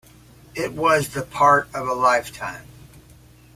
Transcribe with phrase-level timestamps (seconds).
[0.55, 2.65] It was the part of a lifetime.